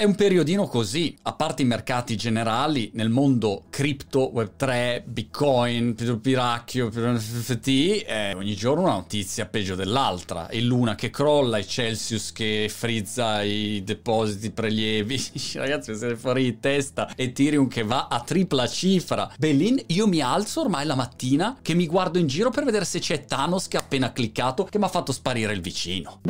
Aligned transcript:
è 0.00 0.04
un 0.04 0.14
periodino 0.14 0.66
così, 0.66 1.14
a 1.24 1.34
parte 1.34 1.60
i 1.60 1.66
mercati 1.66 2.16
generali, 2.16 2.90
nel 2.94 3.10
mondo 3.10 3.64
cripto, 3.68 4.32
web3, 4.34 5.02
bitcoin, 5.04 5.94
piracchio, 6.22 6.88
NFT, 6.90 7.68
eh, 8.06 8.32
ogni 8.34 8.54
giorno 8.54 8.84
una 8.84 8.94
notizia 8.94 9.44
peggio 9.44 9.74
dell'altra. 9.74 10.48
E 10.48 10.62
l'una 10.62 10.94
che 10.94 11.10
crolla, 11.10 11.58
i 11.58 11.66
Celsius 11.66 12.32
che 12.32 12.70
frizza 12.74 13.42
i 13.42 13.82
depositi 13.84 14.50
prelievi. 14.50 15.22
Ragazzi, 15.52 15.94
siete 15.94 16.16
fuori 16.16 16.44
di 16.44 16.58
testa. 16.58 17.12
Ethereum 17.14 17.68
che 17.68 17.82
va 17.82 18.08
a 18.08 18.20
tripla 18.20 18.66
cifra. 18.66 19.30
Belin, 19.36 19.78
io 19.88 20.06
mi 20.06 20.22
alzo 20.22 20.62
ormai 20.62 20.86
la 20.86 20.94
mattina 20.94 21.58
che 21.60 21.74
mi 21.74 21.86
guardo 21.86 22.18
in 22.18 22.26
giro 22.26 22.48
per 22.48 22.64
vedere 22.64 22.86
se 22.86 23.00
c'è 23.00 23.26
Thanos 23.26 23.68
che 23.68 23.76
ha 23.76 23.80
appena 23.80 24.12
cliccato 24.12 24.64
che 24.64 24.78
mi 24.78 24.84
ha 24.84 24.88
fatto 24.88 25.12
sparire 25.12 25.52
il 25.52 25.60
vicino. 25.60 26.20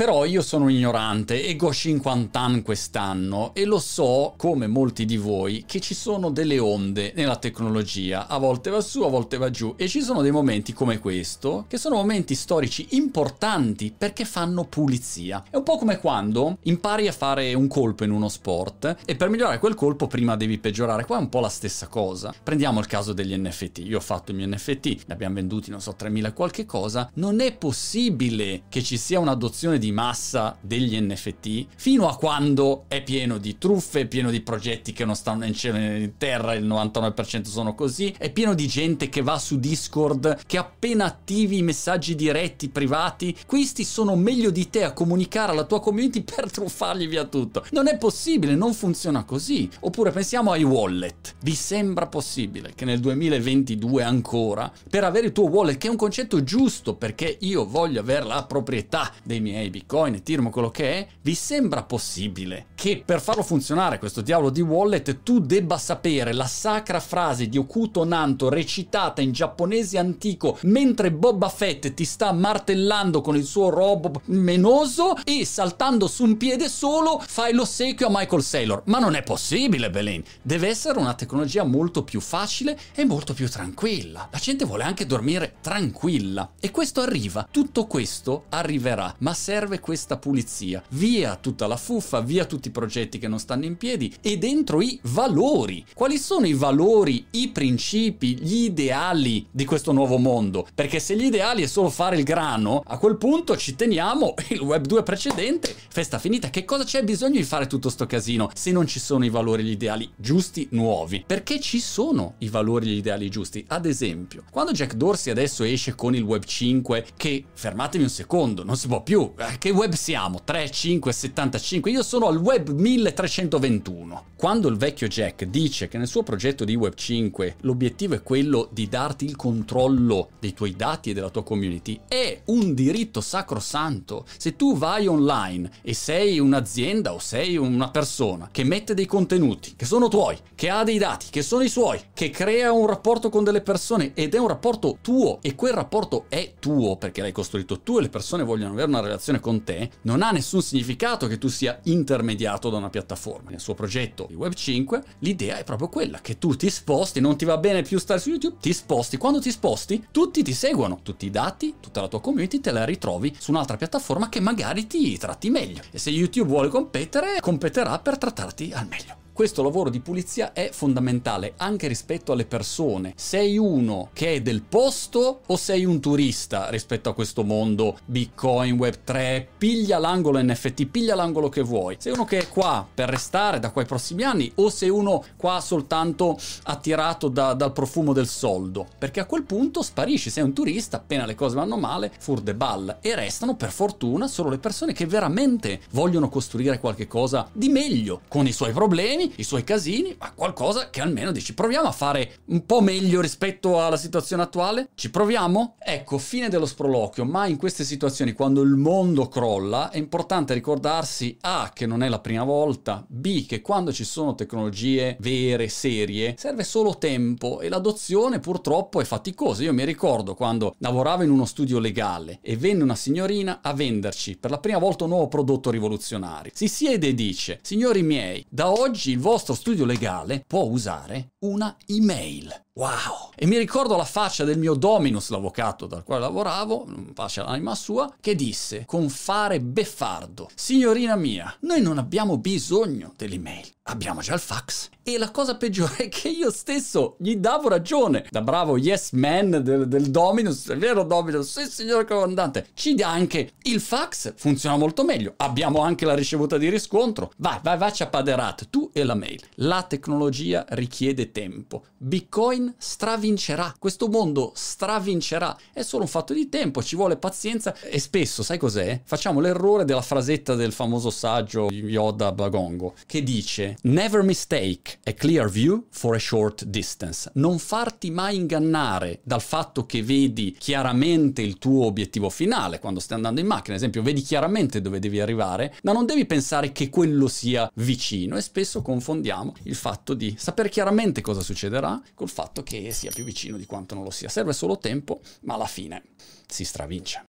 Però 0.00 0.24
io 0.24 0.40
sono 0.40 0.70
ignorante 0.70 1.44
e 1.44 1.56
go 1.56 1.74
50 1.74 2.40
anni 2.40 2.62
quest'anno 2.62 3.52
e 3.52 3.66
lo 3.66 3.78
so, 3.78 4.32
come 4.38 4.66
molti 4.66 5.04
di 5.04 5.18
voi, 5.18 5.64
che 5.66 5.78
ci 5.78 5.92
sono 5.92 6.30
delle 6.30 6.58
onde 6.58 7.12
nella 7.14 7.36
tecnologia. 7.36 8.26
A 8.26 8.38
volte 8.38 8.70
va 8.70 8.80
su, 8.80 9.02
a 9.02 9.10
volte 9.10 9.36
va 9.36 9.50
giù. 9.50 9.74
E 9.76 9.88
ci 9.88 10.00
sono 10.00 10.22
dei 10.22 10.30
momenti 10.30 10.72
come 10.72 10.98
questo, 11.00 11.66
che 11.68 11.76
sono 11.76 11.96
momenti 11.96 12.34
storici 12.34 12.86
importanti 12.92 13.92
perché 13.94 14.24
fanno 14.24 14.64
pulizia. 14.64 15.44
È 15.50 15.56
un 15.56 15.64
po' 15.64 15.76
come 15.76 15.98
quando 15.98 16.56
impari 16.62 17.06
a 17.06 17.12
fare 17.12 17.52
un 17.52 17.68
colpo 17.68 18.02
in 18.02 18.10
uno 18.10 18.30
sport 18.30 18.96
e 19.04 19.16
per 19.16 19.28
migliorare 19.28 19.58
quel 19.58 19.74
colpo 19.74 20.06
prima 20.06 20.34
devi 20.34 20.56
peggiorare. 20.56 21.04
Qua 21.04 21.18
è 21.18 21.20
un 21.20 21.28
po' 21.28 21.40
la 21.40 21.50
stessa 21.50 21.88
cosa. 21.88 22.32
Prendiamo 22.42 22.80
il 22.80 22.86
caso 22.86 23.12
degli 23.12 23.36
NFT. 23.36 23.82
Io 23.84 23.98
ho 23.98 24.00
fatto 24.00 24.30
i 24.30 24.34
miei 24.34 24.48
NFT, 24.48 24.86
ne 25.08 25.12
abbiamo 25.12 25.34
venduti, 25.34 25.70
non 25.70 25.82
so, 25.82 25.94
3.000 25.94 26.24
e 26.24 26.32
qualche 26.32 26.64
cosa. 26.64 27.10
Non 27.16 27.40
è 27.40 27.54
possibile 27.54 28.62
che 28.70 28.82
ci 28.82 28.96
sia 28.96 29.20
un'adozione 29.20 29.76
di 29.76 29.88
massa 29.92 30.56
degli 30.60 30.98
NFT 31.00 31.66
fino 31.76 32.08
a 32.08 32.16
quando 32.16 32.84
è 32.88 33.02
pieno 33.02 33.38
di 33.38 33.58
truffe, 33.58 34.06
pieno 34.06 34.30
di 34.30 34.40
progetti 34.40 34.92
che 34.92 35.04
non 35.04 35.14
stanno 35.14 35.44
in 35.44 35.54
cielo 35.54 35.78
né 35.78 35.98
in 35.98 36.16
terra, 36.16 36.54
il 36.54 36.66
99% 36.66 37.44
sono 37.44 37.74
così, 37.74 38.14
è 38.16 38.30
pieno 38.30 38.54
di 38.54 38.66
gente 38.66 39.08
che 39.08 39.22
va 39.22 39.38
su 39.38 39.58
Discord, 39.58 40.40
che 40.46 40.58
appena 40.58 41.04
attivi 41.04 41.58
i 41.58 41.62
messaggi 41.62 42.14
diretti, 42.14 42.68
privati, 42.68 43.36
questi 43.46 43.84
sono 43.84 44.16
meglio 44.16 44.50
di 44.50 44.68
te 44.70 44.84
a 44.84 44.92
comunicare 44.92 45.52
alla 45.52 45.64
tua 45.64 45.80
community 45.80 46.22
per 46.24 46.50
truffargli 46.50 47.08
via 47.08 47.24
tutto. 47.24 47.64
Non 47.70 47.88
è 47.88 47.96
possibile, 47.96 48.54
non 48.54 48.74
funziona 48.74 49.24
così. 49.24 49.68
Oppure 49.80 50.10
pensiamo 50.10 50.52
ai 50.52 50.62
wallet. 50.62 51.34
Vi 51.42 51.54
sembra 51.54 52.06
possibile 52.06 52.72
che 52.74 52.84
nel 52.84 53.00
2022 53.00 54.02
ancora, 54.02 54.70
per 54.88 55.04
avere 55.04 55.26
il 55.26 55.32
tuo 55.32 55.48
wallet, 55.48 55.78
che 55.78 55.86
è 55.86 55.90
un 55.90 55.96
concetto 55.96 56.42
giusto 56.42 56.94
perché 56.94 57.36
io 57.40 57.66
voglio 57.66 58.00
avere 58.00 58.24
la 58.24 58.44
proprietà 58.44 59.12
dei 59.22 59.40
miei 59.40 59.70
Bitcoin, 59.70 59.79
Ethereum, 59.86 60.50
quello 60.50 60.70
che 60.70 60.92
è, 60.92 61.06
vi 61.22 61.34
sembra 61.34 61.82
possibile 61.82 62.66
che 62.74 63.02
per 63.04 63.20
farlo 63.20 63.42
funzionare 63.42 63.98
questo 63.98 64.20
diavolo 64.20 64.50
di 64.50 64.60
wallet 64.60 65.22
tu 65.22 65.40
debba 65.40 65.78
sapere 65.78 66.32
la 66.32 66.46
sacra 66.46 67.00
frase 67.00 67.48
di 67.48 67.58
Okuto 67.58 68.04
Nanto 68.04 68.48
recitata 68.48 69.20
in 69.20 69.32
giapponese 69.32 69.98
antico 69.98 70.58
mentre 70.62 71.12
Boba 71.12 71.48
Fett 71.48 71.92
ti 71.94 72.04
sta 72.04 72.32
martellando 72.32 73.20
con 73.20 73.36
il 73.36 73.44
suo 73.44 73.68
robot 73.68 74.22
menoso 74.26 75.16
e 75.24 75.44
saltando 75.44 76.06
su 76.06 76.24
un 76.24 76.36
piede 76.36 76.68
solo 76.68 77.22
fai 77.24 77.52
l'ossequio 77.52 78.06
a 78.06 78.10
Michael 78.10 78.42
Saylor. 78.42 78.82
Ma 78.86 78.98
non 78.98 79.14
è 79.14 79.22
possibile, 79.22 79.90
Belen. 79.90 80.22
Deve 80.42 80.68
essere 80.68 80.98
una 80.98 81.14
tecnologia 81.14 81.64
molto 81.64 82.02
più 82.02 82.20
facile 82.20 82.78
e 82.94 83.04
molto 83.04 83.34
più 83.34 83.48
tranquilla. 83.48 84.28
La 84.30 84.38
gente 84.38 84.64
vuole 84.64 84.84
anche 84.84 85.06
dormire 85.06 85.56
tranquilla. 85.60 86.52
E 86.58 86.70
questo 86.70 87.00
arriva. 87.00 87.46
Tutto 87.50 87.86
questo 87.86 88.44
arriverà. 88.50 89.14
Ma 89.18 89.34
serve 89.34 89.69
serve 89.70 89.80
questa 89.80 90.16
pulizia. 90.16 90.82
Via 90.90 91.36
tutta 91.36 91.66
la 91.68 91.76
fuffa, 91.76 92.20
via 92.20 92.44
tutti 92.44 92.68
i 92.68 92.72
progetti 92.72 93.18
che 93.18 93.28
non 93.28 93.38
stanno 93.38 93.64
in 93.64 93.76
piedi 93.76 94.12
e 94.20 94.36
dentro 94.36 94.80
i 94.80 94.98
valori. 95.02 95.84
Quali 95.94 96.18
sono 96.18 96.46
i 96.46 96.54
valori, 96.54 97.24
i 97.32 97.48
principi, 97.48 98.36
gli 98.40 98.64
ideali 98.64 99.46
di 99.50 99.64
questo 99.64 99.92
nuovo 99.92 100.18
mondo? 100.18 100.66
Perché 100.74 100.98
se 100.98 101.16
gli 101.16 101.24
ideali 101.24 101.62
è 101.62 101.66
solo 101.66 101.90
fare 101.90 102.16
il 102.16 102.24
grano, 102.24 102.82
a 102.84 102.98
quel 102.98 103.16
punto 103.16 103.56
ci 103.56 103.76
teniamo 103.76 104.34
il 104.50 104.60
web 104.60 104.84
2 104.84 105.02
precedente, 105.02 105.74
festa 105.88 106.18
finita. 106.18 106.50
Che 106.50 106.64
cosa 106.64 106.84
c'è 106.84 107.04
bisogno 107.04 107.36
di 107.36 107.44
fare 107.44 107.66
tutto 107.66 107.90
sto 107.90 108.06
casino 108.06 108.50
se 108.54 108.72
non 108.72 108.86
ci 108.86 108.98
sono 108.98 109.24
i 109.24 109.30
valori 109.30 109.62
gli 109.62 109.70
ideali 109.70 110.10
giusti 110.16 110.66
nuovi? 110.72 111.22
Perché 111.24 111.60
ci 111.60 111.78
sono 111.78 112.34
i 112.38 112.48
valori 112.48 112.86
gli 112.86 112.96
ideali 112.96 113.28
giusti. 113.28 113.64
Ad 113.68 113.86
esempio, 113.86 114.44
quando 114.50 114.72
Jack 114.72 114.94
Dorsey 114.94 115.32
adesso 115.32 115.62
esce 115.62 115.94
con 115.94 116.14
il 116.14 116.22
web 116.22 116.42
5 116.42 117.06
che 117.16 117.44
fermatemi 117.52 118.04
un 118.04 118.10
secondo, 118.10 118.64
non 118.64 118.76
si 118.76 118.88
può 118.88 119.02
più, 119.02 119.32
eh, 119.36 119.58
che 119.60 119.68
web 119.68 119.92
siamo? 119.92 120.40
3, 120.42 120.70
5, 120.70 121.12
75? 121.12 121.90
Io 121.90 122.02
sono 122.02 122.28
al 122.28 122.38
web 122.38 122.70
1321. 122.70 124.24
Quando 124.34 124.68
il 124.68 124.78
vecchio 124.78 125.06
Jack 125.06 125.44
dice 125.44 125.86
che 125.86 125.98
nel 125.98 126.06
suo 126.06 126.22
progetto 126.22 126.64
di 126.64 126.74
web 126.74 126.94
5 126.94 127.56
l'obiettivo 127.60 128.14
è 128.14 128.22
quello 128.22 128.70
di 128.72 128.88
darti 128.88 129.26
il 129.26 129.36
controllo 129.36 130.30
dei 130.40 130.54
tuoi 130.54 130.74
dati 130.74 131.10
e 131.10 131.12
della 131.12 131.28
tua 131.28 131.42
community, 131.42 132.00
è 132.08 132.40
un 132.46 132.72
diritto 132.72 133.20
sacrosanto. 133.20 134.24
Se 134.38 134.56
tu 134.56 134.78
vai 134.78 135.06
online 135.06 135.70
e 135.82 135.92
sei 135.92 136.38
un'azienda 136.38 137.12
o 137.12 137.18
sei 137.18 137.58
una 137.58 137.90
persona 137.90 138.48
che 138.50 138.64
mette 138.64 138.94
dei 138.94 139.04
contenuti 139.04 139.74
che 139.76 139.84
sono 139.84 140.08
tuoi, 140.08 140.38
che 140.54 140.70
ha 140.70 140.84
dei 140.84 140.96
dati, 140.96 141.26
che 141.28 141.42
sono 141.42 141.64
i 141.64 141.68
suoi, 141.68 142.00
che 142.14 142.30
crea 142.30 142.72
un 142.72 142.86
rapporto 142.86 143.28
con 143.28 143.44
delle 143.44 143.60
persone 143.60 144.12
ed 144.14 144.34
è 144.34 144.38
un 144.38 144.48
rapporto 144.48 144.96
tuo 145.02 145.38
e 145.42 145.54
quel 145.54 145.74
rapporto 145.74 146.24
è 146.30 146.54
tuo 146.58 146.96
perché 146.96 147.20
l'hai 147.20 147.32
costruito 147.32 147.80
tu 147.80 147.98
e 147.98 148.00
le 148.00 148.08
persone 148.08 148.42
vogliono 148.42 148.72
avere 148.72 148.88
una 148.88 149.00
relazione 149.00 149.39
con 149.40 149.64
te, 149.64 149.90
non 150.02 150.22
ha 150.22 150.30
nessun 150.30 150.62
significato 150.62 151.26
che 151.26 151.38
tu 151.38 151.48
sia 151.48 151.78
intermediato 151.84 152.70
da 152.70 152.76
una 152.76 152.90
piattaforma. 152.90 153.50
Nel 153.50 153.60
suo 153.60 153.74
progetto 153.74 154.26
di 154.28 154.34
Web 154.34 154.54
5 154.54 155.02
l'idea 155.20 155.58
è 155.58 155.64
proprio 155.64 155.88
quella 155.88 156.20
che 156.20 156.38
tu 156.38 156.54
ti 156.54 156.70
sposti, 156.70 157.20
non 157.20 157.36
ti 157.36 157.44
va 157.44 157.58
bene 157.58 157.82
più 157.82 157.98
stare 157.98 158.20
su 158.20 158.30
YouTube, 158.30 158.56
ti 158.60 158.72
sposti. 158.72 159.16
Quando 159.16 159.40
ti 159.40 159.50
sposti, 159.50 160.06
tutti 160.10 160.42
ti 160.42 160.52
seguono, 160.52 161.00
tutti 161.02 161.26
i 161.26 161.30
dati, 161.30 161.74
tutta 161.80 162.00
la 162.00 162.08
tua 162.08 162.20
community 162.20 162.60
te 162.60 162.70
la 162.70 162.84
ritrovi 162.84 163.34
su 163.38 163.50
un'altra 163.50 163.76
piattaforma 163.76 164.28
che 164.28 164.40
magari 164.40 164.86
ti 164.86 165.16
tratti 165.18 165.50
meglio. 165.50 165.82
E 165.90 165.98
se 165.98 166.10
YouTube 166.10 166.48
vuole 166.48 166.68
competere, 166.68 167.40
competerà 167.40 167.98
per 167.98 168.18
trattarti 168.18 168.72
al 168.72 168.86
meglio 168.86 169.19
questo 169.40 169.62
lavoro 169.62 169.88
di 169.88 170.00
pulizia 170.00 170.52
è 170.52 170.68
fondamentale 170.70 171.54
anche 171.56 171.88
rispetto 171.88 172.32
alle 172.32 172.44
persone. 172.44 173.14
Sei 173.16 173.56
uno 173.56 174.10
che 174.12 174.34
è 174.34 174.42
del 174.42 174.60
posto 174.60 175.40
o 175.46 175.56
sei 175.56 175.86
un 175.86 175.98
turista 175.98 176.68
rispetto 176.68 177.08
a 177.08 177.14
questo 177.14 177.42
mondo 177.42 177.96
Bitcoin, 178.04 178.76
Web3? 178.76 179.46
Piglia 179.56 179.96
l'angolo 179.96 180.42
NFT, 180.42 180.84
piglia 180.88 181.14
l'angolo 181.14 181.48
che 181.48 181.62
vuoi. 181.62 181.96
Sei 181.98 182.12
uno 182.12 182.26
che 182.26 182.36
è 182.36 182.48
qua 182.50 182.86
per 182.92 183.08
restare 183.08 183.58
da 183.58 183.70
qua 183.70 183.80
ai 183.80 183.88
prossimi 183.88 184.24
anni 184.24 184.52
o 184.56 184.68
sei 184.68 184.90
uno 184.90 185.24
qua 185.38 185.58
soltanto 185.62 186.36
attirato 186.64 187.28
da, 187.28 187.54
dal 187.54 187.72
profumo 187.72 188.12
del 188.12 188.28
soldo? 188.28 188.88
Perché 188.98 189.20
a 189.20 189.24
quel 189.24 189.44
punto 189.44 189.80
sparisci, 189.80 190.28
sei 190.28 190.44
un 190.44 190.52
turista, 190.52 190.98
appena 190.98 191.24
le 191.24 191.34
cose 191.34 191.54
vanno 191.54 191.78
male, 191.78 192.12
fur 192.18 192.42
de 192.42 192.54
ball. 192.54 192.98
E 193.00 193.14
restano 193.14 193.56
per 193.56 193.70
fortuna 193.70 194.28
solo 194.28 194.50
le 194.50 194.58
persone 194.58 194.92
che 194.92 195.06
veramente 195.06 195.80
vogliono 195.92 196.28
costruire 196.28 196.78
qualche 196.78 197.06
cosa 197.06 197.48
di 197.54 197.70
meglio 197.70 198.20
con 198.28 198.46
i 198.46 198.52
suoi 198.52 198.72
problemi 198.72 199.28
i 199.36 199.42
suoi 199.42 199.64
casini, 199.64 200.14
ma 200.18 200.32
qualcosa 200.32 200.90
che 200.90 201.00
almeno 201.00 201.32
dici 201.32 201.54
proviamo 201.54 201.88
a 201.88 201.92
fare 201.92 202.38
un 202.46 202.64
po' 202.66 202.80
meglio 202.80 203.20
rispetto 203.20 203.82
alla 203.82 203.96
situazione 203.96 204.42
attuale? 204.42 204.88
Ci 204.94 205.10
proviamo? 205.10 205.76
Ecco, 205.78 206.18
fine 206.18 206.48
dello 206.48 206.66
sproloquio, 206.66 207.24
ma 207.24 207.46
in 207.46 207.56
queste 207.56 207.84
situazioni 207.84 208.32
quando 208.32 208.62
il 208.62 208.74
mondo 208.74 209.28
crolla 209.28 209.90
è 209.90 209.98
importante 209.98 210.54
ricordarsi 210.54 211.36
A 211.42 211.70
che 211.74 211.86
non 211.86 212.02
è 212.02 212.08
la 212.08 212.20
prima 212.20 212.44
volta, 212.44 213.04
B 213.08 213.46
che 213.46 213.60
quando 213.60 213.92
ci 213.92 214.04
sono 214.04 214.34
tecnologie 214.34 215.16
vere, 215.20 215.68
serie, 215.68 216.34
serve 216.38 216.64
solo 216.64 216.98
tempo 216.98 217.60
e 217.60 217.68
l'adozione 217.68 218.40
purtroppo 218.40 219.00
è 219.00 219.04
faticosa. 219.04 219.62
Io 219.62 219.72
mi 219.72 219.84
ricordo 219.84 220.34
quando 220.34 220.74
lavoravo 220.78 221.22
in 221.22 221.30
uno 221.30 221.44
studio 221.44 221.78
legale 221.78 222.38
e 222.42 222.56
venne 222.56 222.82
una 222.82 222.96
signorina 222.96 223.60
a 223.62 223.72
venderci 223.72 224.36
per 224.36 224.50
la 224.50 224.58
prima 224.58 224.78
volta 224.78 225.04
un 225.04 225.10
nuovo 225.10 225.28
prodotto 225.28 225.70
rivoluzionario. 225.70 226.52
Si 226.54 226.68
siede 226.68 227.08
e 227.08 227.14
dice, 227.14 227.58
signori 227.62 228.02
miei, 228.02 228.44
da 228.48 228.70
oggi 228.70 229.12
il 229.12 229.19
vostro 229.20 229.54
studio 229.54 229.84
legale 229.84 230.42
può 230.46 230.62
usare 230.62 231.32
una 231.40 231.76
email. 231.86 232.69
Wow! 232.80 233.28
E 233.36 233.44
mi 233.44 233.58
ricordo 233.58 233.94
la 233.94 234.06
faccia 234.06 234.44
del 234.44 234.58
mio 234.58 234.72
Dominus, 234.72 235.28
l'avvocato 235.28 235.86
dal 235.86 236.02
quale 236.02 236.22
lavoravo, 236.22 236.86
pace 237.12 237.40
all'anima 237.40 237.74
sua, 237.74 238.10
che 238.18 238.34
disse 238.34 238.84
con 238.86 239.10
fare 239.10 239.60
beffardo: 239.60 240.48
Signorina 240.54 241.14
mia, 241.14 241.54
noi 241.60 241.82
non 241.82 241.98
abbiamo 241.98 242.38
bisogno 242.38 243.12
dell'email, 243.18 243.66
abbiamo 243.82 244.22
già 244.22 244.32
il 244.32 244.40
fax. 244.40 244.88
E 245.02 245.18
la 245.18 245.30
cosa 245.30 245.56
peggiore 245.56 245.96
è 245.96 246.08
che 246.08 246.28
io 246.28 246.50
stesso 246.50 247.16
gli 247.18 247.36
davo 247.36 247.68
ragione. 247.68 248.26
Da 248.30 248.40
bravo 248.40 248.78
yes 248.78 249.12
man 249.12 249.60
del, 249.62 249.88
del 249.88 250.10
Dominus, 250.10 250.68
è 250.68 250.76
vero 250.76 251.02
Dominus? 251.02 251.60
Sì, 251.60 251.70
signor 251.70 252.06
comandante. 252.06 252.68
Ci 252.74 252.94
dà 252.94 253.10
anche 253.10 253.52
il 253.62 253.80
fax, 253.80 254.34
funziona 254.36 254.76
molto 254.76 255.04
meglio. 255.04 255.34
Abbiamo 255.38 255.80
anche 255.80 256.04
la 256.04 256.14
ricevuta 256.14 256.56
di 256.58 256.70
riscontro. 256.70 257.32
Vai, 257.38 257.58
vai, 257.62 257.76
vai, 257.76 257.92
a 257.98 258.06
paderat, 258.06 258.68
tu 258.70 258.90
e 258.92 259.04
la 259.04 259.14
mail. 259.14 259.40
La 259.56 259.82
tecnologia 259.82 260.64
richiede 260.68 261.32
tempo. 261.32 261.84
Bitcoin 261.96 262.69
stravincerà. 262.78 263.74
Questo 263.78 264.08
mondo 264.08 264.52
stravincerà. 264.54 265.56
È 265.72 265.82
solo 265.82 266.04
un 266.04 266.08
fatto 266.08 266.32
di 266.32 266.48
tempo, 266.48 266.82
ci 266.82 266.96
vuole 266.96 267.16
pazienza 267.16 267.74
e 267.78 267.98
spesso, 267.98 268.42
sai 268.42 268.58
cos'è? 268.58 269.00
Facciamo 269.04 269.40
l'errore 269.40 269.84
della 269.84 270.02
frasetta 270.02 270.54
del 270.54 270.72
famoso 270.72 271.10
saggio 271.10 271.68
Yoda 271.70 272.32
Bagongo 272.32 272.94
che 273.06 273.22
dice 273.22 273.76
Never 273.82 274.22
mistake 274.22 274.98
a 275.04 275.12
clear 275.12 275.48
view 275.48 275.86
for 275.90 276.14
a 276.14 276.18
short 276.18 276.64
distance. 276.64 277.30
Non 277.34 277.58
farti 277.58 278.10
mai 278.10 278.36
ingannare 278.36 279.20
dal 279.22 279.42
fatto 279.42 279.86
che 279.86 280.02
vedi 280.02 280.56
chiaramente 280.58 281.42
il 281.42 281.58
tuo 281.58 281.86
obiettivo 281.86 282.30
finale 282.30 282.78
quando 282.78 283.00
stai 283.00 283.16
andando 283.16 283.40
in 283.40 283.46
macchina, 283.46 283.74
ad 283.76 283.80
esempio, 283.80 284.02
vedi 284.02 284.22
chiaramente 284.22 284.80
dove 284.80 284.98
devi 284.98 285.20
arrivare, 285.20 285.74
ma 285.82 285.92
non 285.92 286.06
devi 286.06 286.24
pensare 286.26 286.72
che 286.72 286.88
quello 286.88 287.28
sia 287.28 287.70
vicino 287.74 288.36
e 288.36 288.40
spesso 288.40 288.82
confondiamo 288.82 289.54
il 289.64 289.74
fatto 289.74 290.14
di 290.14 290.34
sapere 290.38 290.68
chiaramente 290.68 291.20
cosa 291.20 291.40
succederà 291.40 292.00
col 292.14 292.28
fatto 292.50 292.62
che 292.64 292.92
sia 292.92 293.12
più 293.12 293.22
vicino 293.22 293.56
di 293.56 293.64
quanto 293.64 293.94
non 293.94 294.02
lo 294.02 294.10
sia. 294.10 294.28
Serve 294.28 294.52
solo 294.52 294.78
tempo, 294.78 295.20
ma 295.42 295.54
alla 295.54 295.66
fine 295.66 296.02
si 296.46 296.64
stravince. 296.64 297.24